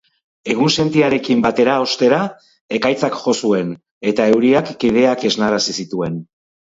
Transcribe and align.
Egunsentiarekin 0.51 1.41
batera, 1.45 1.75
ostera, 1.83 2.21
ekaitzak 2.77 3.17
jo 3.25 3.33
zuen 3.41 3.75
eta 4.13 4.25
euriak 4.37 4.73
kideak 4.85 5.27
esnarazi 5.31 5.77
zituen. 5.85 6.17